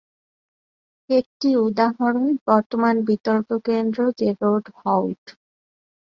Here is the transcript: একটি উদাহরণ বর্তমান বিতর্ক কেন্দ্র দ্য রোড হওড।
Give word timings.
একটি 1.09 1.49
উদাহরণ 1.65 2.15
বর্তমান 2.47 2.95
বিতর্ক 3.07 3.49
কেন্দ্র 3.67 3.99
দ্য 4.17 4.29
রোড 4.41 4.65
হওড। 4.79 5.21